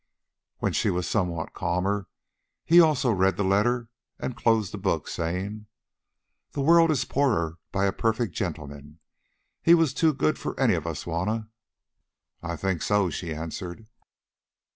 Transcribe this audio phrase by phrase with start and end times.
[0.57, 2.07] When she was somewhat calmer
[2.65, 3.89] he also read the letter
[4.19, 5.67] and closed the book, saying:
[6.53, 8.97] "The world is poorer by a perfect gentleman.
[9.61, 11.49] He was too good for any of us, Juanna."
[12.41, 13.85] "I think so," she answered.